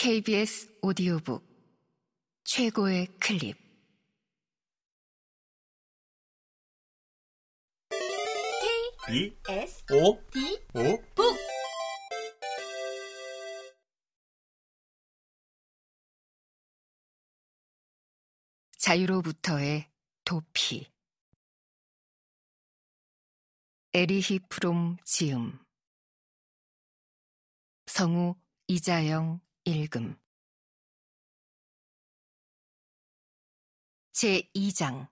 KBS 0.00 0.78
오디오북 0.80 1.44
최고의 2.44 3.08
클립. 3.18 3.56
이 9.10 9.34
S 9.48 9.84
오 9.92 10.22
D 10.30 10.66
오 10.74 11.02
북. 11.16 11.36
자유로부터의 18.78 19.90
도피. 20.24 20.86
에리히 23.94 24.38
프롬 24.48 24.96
지음. 25.04 25.58
성우 27.86 28.36
이자영 28.68 29.47
읽음. 29.68 30.16
제2장. 34.12 35.08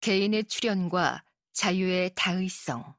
개인의 0.00 0.44
출현과 0.44 1.24
자유의 1.52 2.14
다의성. 2.14 2.94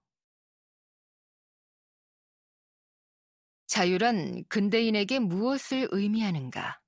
자유란 3.68 4.46
근대인에게 4.48 5.20
무엇을 5.20 5.90
의미하는가? 5.92 6.82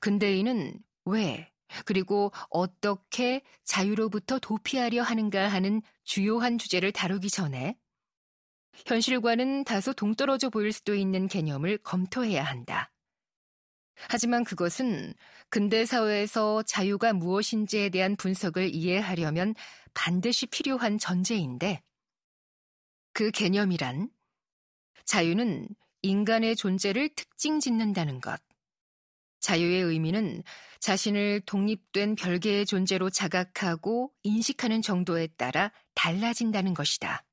근대인은 0.00 0.82
왜, 1.04 1.52
그리고 1.84 2.32
어떻게 2.48 3.42
자유로부터 3.64 4.38
도피하려 4.38 5.02
하는가 5.02 5.48
하는 5.48 5.82
주요한 6.04 6.56
주제를 6.56 6.92
다루기 6.92 7.28
전에 7.28 7.76
현실과는 8.86 9.64
다소 9.64 9.92
동떨어져 9.92 10.50
보일 10.50 10.72
수도 10.72 10.94
있는 10.94 11.28
개념을 11.28 11.78
검토해야 11.78 12.42
한다. 12.42 12.90
하지만 14.08 14.44
그것은 14.44 15.14
근대 15.50 15.84
사회에서 15.84 16.62
자유가 16.62 17.12
무엇인지에 17.12 17.88
대한 17.88 18.16
분석을 18.16 18.72
이해하려면 18.74 19.54
반드시 19.94 20.46
필요한 20.46 20.98
전제인데, 20.98 21.82
그 23.12 23.30
개념이란 23.30 24.10
자유는 25.04 25.68
인간의 26.02 26.54
존재를 26.54 27.08
특징 27.16 27.58
짓는다는 27.58 28.20
것. 28.20 28.40
자유의 29.40 29.82
의미는 29.82 30.42
자신을 30.80 31.40
독립된 31.46 32.14
별개의 32.14 32.66
존재로 32.66 33.10
자각하고 33.10 34.12
인식하는 34.22 34.82
정도에 34.82 35.28
따라 35.36 35.72
달라진다는 35.94 36.74
것이다. 36.74 37.24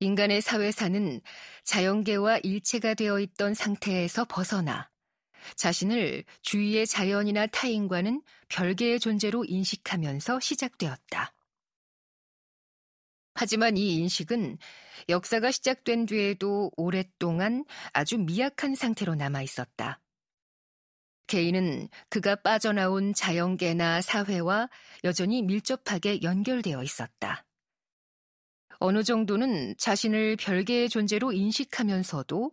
인간의 0.00 0.40
사회사는 0.40 1.20
자연계와 1.64 2.38
일체가 2.38 2.94
되어 2.94 3.18
있던 3.20 3.54
상태에서 3.54 4.24
벗어나 4.26 4.90
자신을 5.56 6.24
주위의 6.42 6.86
자연이나 6.86 7.46
타인과는 7.46 8.22
별개의 8.48 9.00
존재로 9.00 9.44
인식하면서 9.44 10.40
시작되었다. 10.40 11.34
하지만 13.34 13.76
이 13.76 13.96
인식은 13.96 14.58
역사가 15.08 15.52
시작된 15.52 16.06
뒤에도 16.06 16.72
오랫동안 16.76 17.64
아주 17.92 18.18
미약한 18.18 18.74
상태로 18.74 19.14
남아 19.14 19.42
있었다. 19.42 20.00
개인은 21.28 21.88
그가 22.08 22.36
빠져나온 22.36 23.14
자연계나 23.14 24.00
사회와 24.00 24.68
여전히 25.04 25.42
밀접하게 25.42 26.22
연결되어 26.22 26.82
있었다. 26.82 27.47
어느 28.78 29.02
정도는 29.02 29.76
자신을 29.76 30.36
별개의 30.36 30.88
존재로 30.88 31.32
인식하면서도 31.32 32.52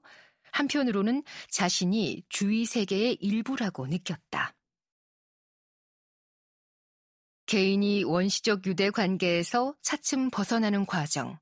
한편으로는 0.52 1.23
자신이 1.50 2.23
주위 2.30 2.66
세계의 2.66 3.16
일부라고 3.16 3.88
느꼈다. 3.88 4.56
개인이 7.46 8.03
원시적 8.06 8.66
유대 8.66 8.90
관계에서 8.90 9.75
차츰 9.81 10.31
벗어나는 10.31 10.86
과정, 10.86 11.38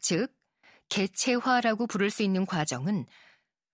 즉, 0.00 0.34
개체화라고 0.88 1.86
부를 1.86 2.10
수 2.10 2.22
있는 2.22 2.46
과정은 2.46 3.06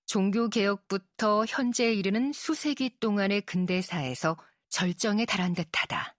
종교개혁부터 0.06 1.44
현재에 1.46 1.92
이르는 1.92 2.32
수세기 2.32 2.98
동안의 2.98 3.42
근대사에서 3.42 4.36
절정에 4.70 5.24
달한 5.26 5.54
듯하다. 5.54 6.17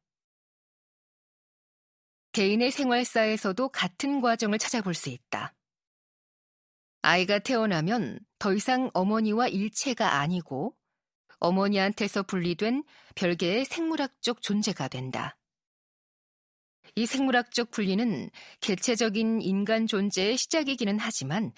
개인의 2.39 2.72
생활사에서도 2.72 3.67
같은 3.67 4.22
과정을 4.22 4.59
찾아볼 4.59 4.94
수 4.94 5.09
있다. 5.09 5.53
아이가 7.01 7.39
태어나면 7.39 8.22
더 8.39 8.53
이상 8.53 8.89
어머니와 8.94 9.50
일체가 9.50 10.22
아니고 10.22 10.73
어머니한테서 11.39 12.23
분리된 12.23 12.85
별개의 13.16 13.66
생물학적 13.66 14.41
존재가 14.41 14.88
된다. 14.88 15.38
이 16.95 17.05
생물학적 17.05 17.72
분리는 17.72 18.29
개체적인 18.61 19.41
인간 19.41 19.85
존재의 19.85 20.38
시작이기는 20.38 20.97
하지만 20.97 21.51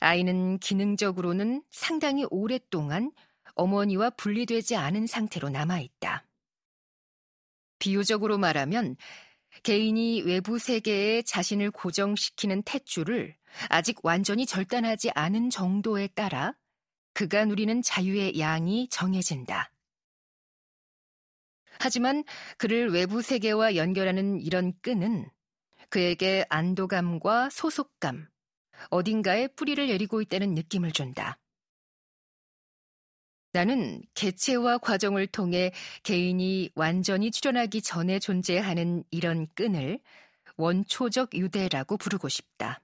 아이는 0.00 0.58
기능적으로는 0.58 1.62
상당히 1.70 2.26
오랫동안 2.28 3.10
어머니와 3.54 4.10
분리되지 4.10 4.76
않은 4.76 5.06
상태로 5.06 5.48
남아있다. 5.48 6.26
비유적으로 7.78 8.36
말하면 8.36 8.96
개인이 9.62 10.22
외부 10.22 10.58
세계에 10.58 11.22
자신을 11.22 11.70
고정시키는 11.70 12.62
탯줄을 12.62 13.34
아직 13.68 13.98
완전히 14.02 14.46
절단하지 14.46 15.10
않은 15.14 15.50
정도에 15.50 16.08
따라 16.08 16.54
그가 17.12 17.44
누리는 17.44 17.82
자유의 17.82 18.38
양이 18.38 18.88
정해진다. 18.88 19.72
하지만 21.78 22.24
그를 22.58 22.90
외부 22.90 23.22
세계와 23.22 23.76
연결하는 23.76 24.40
이런 24.40 24.72
끈은 24.82 25.28
그에게 25.88 26.44
안도감과 26.48 27.50
소속감, 27.50 28.28
어딘가에 28.90 29.48
뿌리를 29.48 29.86
내리고 29.86 30.20
있다는 30.20 30.54
느낌을 30.54 30.92
준다. 30.92 31.38
나는 33.52 34.00
개체화 34.14 34.78
과정을 34.78 35.26
통해 35.26 35.72
개인이 36.02 36.70
완전히 36.74 37.30
출현하기 37.30 37.82
전에 37.82 38.18
존재하는 38.18 39.02
이런 39.10 39.48
끈을 39.54 40.00
원초적 40.56 41.34
유대라고 41.34 41.96
부르고 41.96 42.28
싶다. 42.28 42.80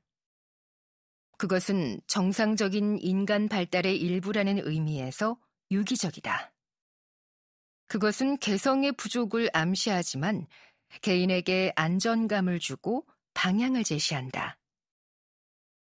그것은 1.39 2.01
정상적인 2.07 2.99
인간 3.01 3.49
발달의 3.49 3.97
일부라는 4.01 4.67
의미에서 4.67 5.39
유기적이다. 5.71 6.53
그것은 7.89 8.39
개성의 8.39 8.93
부족을 8.93 9.51
암시하지만 9.53 10.47
개인에게 11.03 11.73
안전감을 11.77 12.59
주고 12.59 13.07
방향을 13.35 13.85
제시한다. 13.85 14.59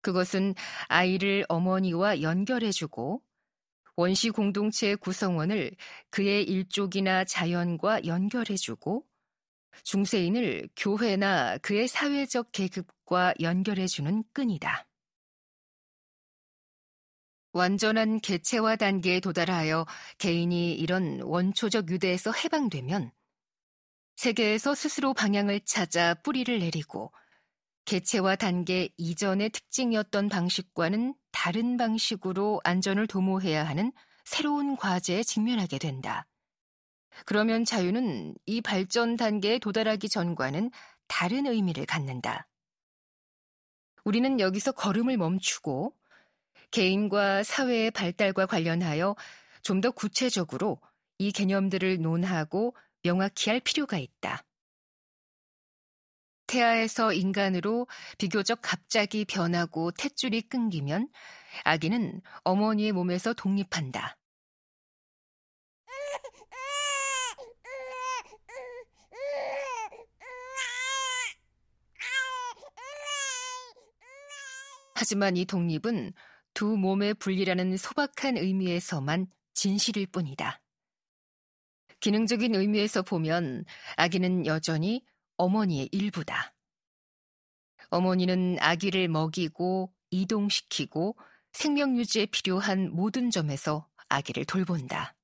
그것은 0.02 0.56
아이를 0.88 1.46
어머니와 1.48 2.22
연결해주고 2.22 3.22
원시 4.02 4.32
공동체의 4.32 4.96
구성원을 4.96 5.76
그의 6.10 6.44
일족이나 6.44 7.24
자연과 7.24 8.06
연결해주고 8.06 9.06
중세인을 9.84 10.70
교회나 10.76 11.60
그의 11.60 11.88
사회적 11.88 12.52
계급과 12.52 13.36
연결해주는 13.40 14.24
끈이다. 14.34 14.88
완전한 17.54 18.20
개체화 18.22 18.76
단계에 18.76 19.20
도달하여 19.20 19.86
개인이 20.18 20.74
이런 20.74 21.22
원초적 21.22 21.92
유대에서 21.92 22.32
해방되면 22.32 23.12
세계에서 24.16 24.74
스스로 24.74 25.14
방향을 25.14 25.60
찾아 25.60 26.16
뿌리를 26.16 26.58
내리고 26.58 27.12
개체화 27.86 28.36
단계 28.36 28.90
이전의 28.98 29.52
특징이었던 29.52 30.28
방식과는 30.30 31.14
다른 31.44 31.76
방식으로 31.76 32.62
안전을 32.64 33.08
도모해야 33.08 33.66
하는 33.66 33.92
새로운 34.26 34.76
과제에 34.76 35.24
직면하게 35.24 35.80
된다. 35.80 36.28
그러면 37.26 37.66
자유는 37.66 38.36
이 38.46 38.62
발전 38.62 39.18
단계에 39.18 39.58
도달하기 39.58 40.08
전과는 40.08 40.70
다른 41.08 41.48
의미를 41.48 41.88
갖는다. 41.88 42.48
우리는 44.04 44.40
여기서 44.40 44.74
걸음을 44.74 45.18
멈추고 45.18 45.96
개인과 46.70 47.42
사회의 47.42 47.90
발달과 47.90 48.46
관련하여 48.46 49.16
좀 49.64 49.82
더 49.82 49.90
구체적으로 49.90 50.80
이 51.18 51.32
개념들을 51.32 52.04
논하고 52.04 52.76
명확히 53.02 53.50
할 53.50 53.60
필요가 53.60 53.98
있다. 53.98 54.44
태아에서 56.52 57.14
인간으로 57.14 57.88
비교적 58.18 58.60
갑자기 58.62 59.24
변하고 59.24 59.90
탯줄이 59.92 60.50
끊기면 60.50 61.08
아기는 61.64 62.22
어머니의 62.44 62.92
몸에서 62.92 63.34
독립한다. 63.34 64.18
하지만 74.96 75.38
이 75.38 75.46
독립은 75.46 76.12
두 76.54 76.76
몸의 76.76 77.14
분리라는 77.14 77.78
소박한 77.78 78.36
의미에서만 78.36 79.28
진실일 79.54 80.08
뿐이다. 80.08 80.62
기능적인 82.02 82.56
의미에서 82.56 83.04
보면 83.04 83.64
아기는 83.96 84.46
여전히 84.48 85.02
어머니의 85.42 85.90
일부다. 85.92 86.54
어머니는 87.90 88.58
아기를 88.60 89.08
먹이고 89.08 89.92
이동시키고 90.12 91.18
생명 91.52 91.98
유지에 91.98 92.28
필요한 92.28 92.92
모든 92.92 93.32
점에서 93.32 93.88
아기를 94.08 94.46
돌본다. 94.46 95.16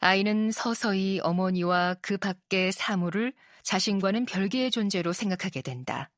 아이는 0.00 0.50
서서히 0.50 1.20
어머니와 1.22 1.94
그 2.02 2.18
밖의 2.18 2.72
사물을 2.72 3.32
자신과는 3.62 4.26
별개의 4.26 4.72
존재로 4.72 5.12
생각하게 5.12 5.62
된다. 5.62 6.10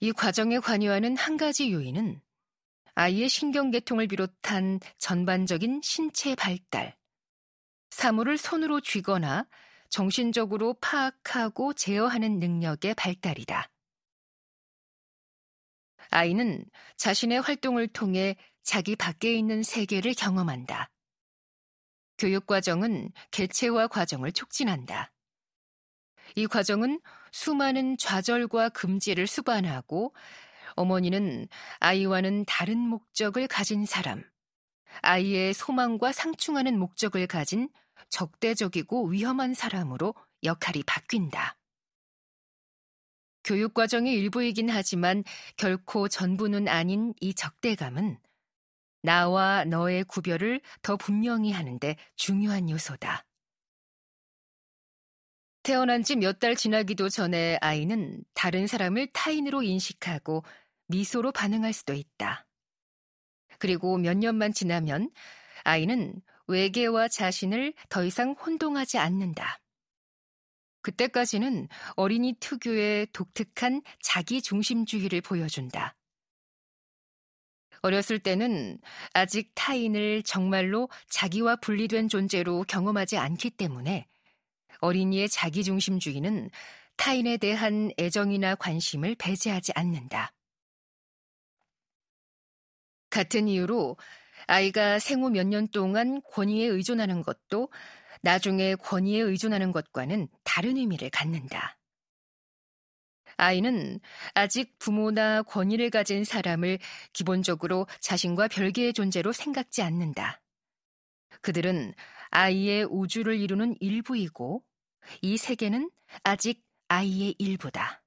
이 0.00 0.12
과정에 0.12 0.58
관여하는 0.58 1.16
한 1.16 1.36
가지 1.36 1.72
요인은 1.72 2.20
아이의 2.94 3.28
신경계통을 3.28 4.06
비롯한 4.08 4.80
전반적인 4.98 5.80
신체 5.82 6.34
발달, 6.34 6.96
사물을 7.90 8.38
손으로 8.38 8.80
쥐거나 8.80 9.46
정신적으로 9.88 10.74
파악하고 10.74 11.72
제어하는 11.72 12.38
능력의 12.38 12.94
발달이다. 12.94 13.70
아이는 16.10 16.64
자신의 16.96 17.40
활동을 17.40 17.88
통해 17.88 18.36
자기 18.62 18.96
밖에 18.96 19.34
있는 19.34 19.62
세계를 19.62 20.14
경험한다. 20.14 20.90
교육과정은 22.18 23.12
개체화 23.30 23.88
과정을 23.88 24.32
촉진한다. 24.32 25.12
이 26.34 26.46
과정은 26.46 27.00
수많은 27.32 27.96
좌절과 27.98 28.70
금지를 28.70 29.26
수반하고 29.26 30.14
어머니는 30.74 31.48
아이와는 31.80 32.44
다른 32.46 32.78
목적을 32.78 33.48
가진 33.48 33.84
사람, 33.84 34.22
아이의 35.02 35.54
소망과 35.54 36.12
상충하는 36.12 36.78
목적을 36.78 37.26
가진 37.26 37.68
적대적이고 38.10 39.08
위험한 39.08 39.54
사람으로 39.54 40.14
역할이 40.44 40.82
바뀐다. 40.84 41.56
교육 43.44 43.74
과정의 43.74 44.14
일부이긴 44.14 44.68
하지만 44.68 45.24
결코 45.56 46.08
전부는 46.08 46.68
아닌 46.68 47.14
이 47.20 47.34
적대감은 47.34 48.18
나와 49.02 49.64
너의 49.64 50.04
구별을 50.04 50.60
더 50.82 50.96
분명히 50.96 51.52
하는데 51.52 51.96
중요한 52.16 52.68
요소다. 52.68 53.27
태어난 55.68 56.02
지 56.02 56.14
몇 56.16 56.38
달 56.38 56.56
지나기도 56.56 57.10
전에 57.10 57.58
아이는 57.60 58.24
다른 58.32 58.66
사람을 58.66 59.08
타인으로 59.12 59.62
인식하고 59.62 60.42
미소로 60.86 61.30
반응할 61.30 61.74
수도 61.74 61.92
있다. 61.92 62.46
그리고 63.58 63.98
몇 63.98 64.16
년만 64.16 64.54
지나면 64.54 65.10
아이는 65.64 66.22
외계와 66.46 67.08
자신을 67.08 67.74
더 67.90 68.02
이상 68.02 68.30
혼동하지 68.30 68.96
않는다. 68.96 69.60
그때까지는 70.80 71.68
어린이 71.96 72.34
특유의 72.40 73.08
독특한 73.12 73.82
자기 74.00 74.40
중심주의를 74.40 75.20
보여준다. 75.20 75.94
어렸을 77.82 78.18
때는 78.20 78.80
아직 79.12 79.52
타인을 79.54 80.22
정말로 80.22 80.88
자기와 81.10 81.56
분리된 81.56 82.08
존재로 82.08 82.64
경험하지 82.66 83.18
않기 83.18 83.50
때문에 83.50 84.08
어린이의 84.80 85.28
자기중심주의는 85.28 86.50
타인에 86.96 87.36
대한 87.36 87.90
애정이나 87.98 88.54
관심을 88.56 89.14
배제하지 89.16 89.72
않는다. 89.74 90.32
같은 93.10 93.48
이유로 93.48 93.96
아이가 94.46 94.98
생후 94.98 95.30
몇 95.30 95.46
년 95.46 95.68
동안 95.68 96.20
권위에 96.22 96.64
의존하는 96.66 97.22
것도 97.22 97.70
나중에 98.22 98.74
권위에 98.76 99.20
의존하는 99.20 99.72
것과는 99.72 100.28
다른 100.44 100.76
의미를 100.76 101.10
갖는다. 101.10 101.78
아이는 103.36 104.00
아직 104.34 104.78
부모나 104.80 105.42
권위를 105.42 105.90
가진 105.90 106.24
사람을 106.24 106.78
기본적으로 107.12 107.86
자신과 108.00 108.48
별개의 108.48 108.92
존재로 108.92 109.32
생각지 109.32 109.82
않는다. 109.82 110.42
그들은 111.40 111.94
아이의 112.30 112.84
우주를 112.90 113.38
이루는 113.38 113.76
일부이고 113.80 114.64
이 115.22 115.36
세계는 115.36 115.90
아직 116.22 116.62
아이의 116.88 117.34
일부다. 117.38 118.02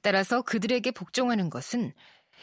따라서 0.00 0.42
그들에게 0.42 0.90
복종하는 0.92 1.50
것은 1.50 1.92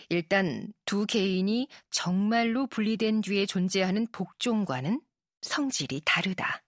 일단 0.09 0.71
두 0.85 1.05
개인이 1.05 1.67
정말로 1.91 2.67
분리된 2.67 3.21
뒤에 3.21 3.45
존재하는 3.45 4.07
복종과는 4.11 5.01
성질이 5.41 6.01
다르다. 6.05 6.63